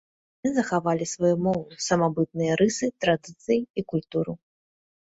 [0.45, 4.33] Яны захавалі сваю мову, самабытныя рысы, традыцыі і культуру.